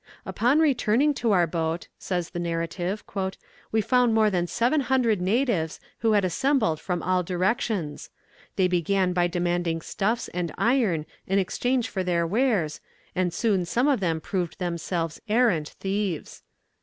"Upon 0.25 0.57
returning 0.57 1.13
to 1.21 1.31
our 1.31 1.45
boat," 1.45 1.87
says 1.99 2.31
the 2.31 2.39
narrative, 2.39 3.03
"we 3.71 3.81
found 3.81 4.15
more 4.15 4.31
than 4.31 4.47
seven 4.47 4.81
hundred 4.81 5.21
natives, 5.21 5.79
who 5.99 6.13
had 6.13 6.25
assembled 6.25 6.79
from 6.79 7.03
all 7.03 7.21
directions. 7.21 8.09
They 8.55 8.67
began 8.67 9.13
by 9.13 9.27
demanding 9.27 9.79
stuffs 9.81 10.27
and 10.29 10.51
iron 10.57 11.05
in 11.27 11.37
exchange 11.37 11.87
for 11.87 12.03
their 12.03 12.25
wares, 12.25 12.81
and 13.15 13.31
soon 13.31 13.63
some 13.63 13.87
of 13.87 13.99
them 13.99 14.19
proved 14.21 14.57
themselves 14.57 15.21
arrant 15.29 15.69
thieves. 15.79 16.41